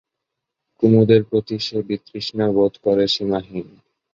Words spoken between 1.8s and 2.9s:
বিতৃষ্ণা বোধ